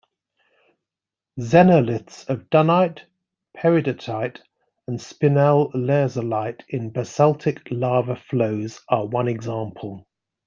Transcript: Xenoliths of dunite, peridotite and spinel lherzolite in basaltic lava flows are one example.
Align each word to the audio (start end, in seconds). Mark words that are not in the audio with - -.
Xenoliths 1.39 2.27
of 2.27 2.49
dunite, 2.49 3.03
peridotite 3.55 4.39
and 4.87 4.97
spinel 4.99 5.71
lherzolite 5.73 6.63
in 6.69 6.89
basaltic 6.89 7.59
lava 7.69 8.15
flows 8.15 8.81
are 8.89 9.05
one 9.05 9.27
example. 9.27 10.07